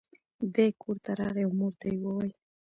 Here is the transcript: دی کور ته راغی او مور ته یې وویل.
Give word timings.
دی 0.53 0.67
کور 0.81 0.97
ته 1.03 1.11
راغی 1.19 1.43
او 1.45 1.53
مور 1.59 1.73
ته 1.79 1.85
یې 1.91 1.97
وویل. 2.01 2.33